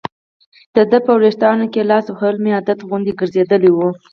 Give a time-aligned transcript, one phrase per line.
[0.75, 3.77] د دې په ویښتانو کې لاس وهل مې عادت غوندې ګرځېدلی و.